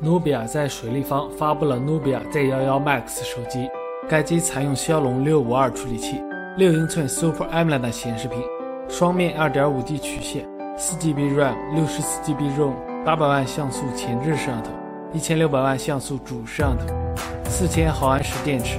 [0.00, 3.68] 努比亚在水立方发布了努比亚 Z11 Max 手机，
[4.08, 6.22] 该机采用骁龙652处理器，
[6.56, 8.40] 六英寸 Super AMOLED 显示屏，
[8.88, 10.48] 双面 2.5D 曲线
[10.78, 14.70] ，4GB RAM，6 4 GB ROM，八百万像素前置摄像头，
[15.12, 16.86] 一千六百万像素主摄像头，
[17.50, 18.78] 四千毫安时电池，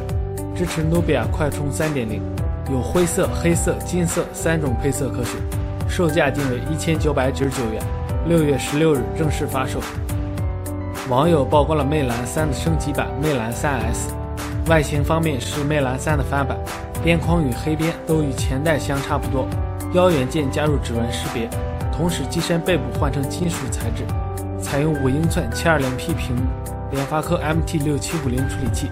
[0.55, 2.17] 支持努比亚快充3.0，
[2.71, 5.35] 有灰色、黑色、金色三种配色可选，
[5.89, 7.83] 售价定为一千九百九十九元，
[8.25, 9.81] 六月十六日正式发售。
[11.09, 14.13] 网友曝光了魅蓝三的升级版魅蓝 3S，
[14.67, 16.55] 外形方面是魅蓝三的翻版，
[17.03, 19.47] 边框与黑边都与前代相差不多，
[19.93, 21.49] 腰元件加入指纹识别，
[21.91, 24.05] 同时机身背部换成金属材质，
[24.61, 26.43] 采用五英寸 720P 屏幕，
[26.91, 28.37] 联发科 MT6750 处理
[28.71, 28.91] 器，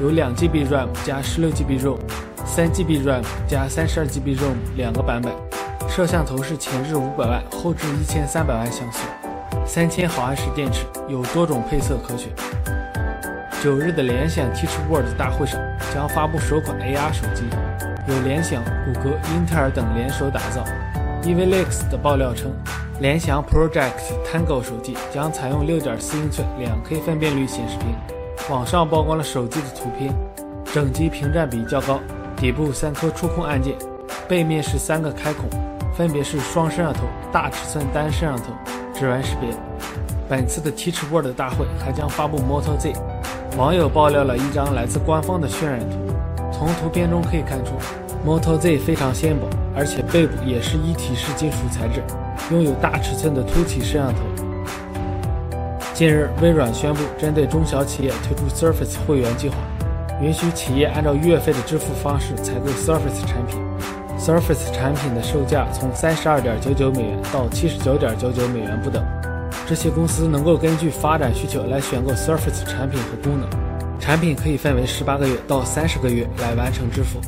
[0.00, 1.98] 有两 GB RAM 加十六 GB ROM，
[2.44, 5.32] 三 GB RAM 加三十二 GB ROM 两个版本，
[5.88, 9.00] 摄像头是前置五百万，后置一千三百万像素。
[9.66, 12.30] 三千毫安时电池，有多种配色可选。
[13.60, 15.60] 九日的联想 Teach World 大会上
[15.92, 17.42] 将发布首款 AR 手机，
[18.06, 20.64] 由联想、谷歌、英特尔等联手打造。
[21.24, 22.52] Evelex 的爆料称，
[23.00, 23.90] 联想 Project
[24.24, 27.88] Tango 手机将采用6.4英寸 2K 分辨率显示屏。
[28.48, 30.14] 网上曝光了手机的图片，
[30.72, 31.98] 整机屏占比较高，
[32.36, 33.74] 底部三颗触控按键，
[34.28, 35.50] 背面是三个开孔，
[35.92, 37.00] 分别是双摄像头、
[37.32, 38.44] 大尺寸单摄像头。
[38.98, 39.50] 指纹识别。
[40.28, 42.92] 本次的 Teach World 大会还将发布 Moto Z。
[43.56, 45.96] 网友爆料了一张来自官方的渲染图，
[46.52, 47.72] 从图片中可以看出
[48.26, 52.02] ，Moto Z 非常纤薄，而且背部也是一体式金属材质，
[52.50, 54.20] 拥有大尺寸的凸起摄像头。
[55.94, 59.56] 近日，微软宣布针对中小企业推出 Surface 会员计划，
[60.20, 63.58] 允许企业按照月费的支付方式采购 Surface 产品。
[64.26, 69.00] Surface 产品的售价从三十二点九九美元到七十九点九九美元不等。
[69.68, 73.48] 这些公司能够根据发展需求来选购 Surface 产品和功能。
[74.00, 77.20] 产品可以分为十八个月到三十个月来完成支付。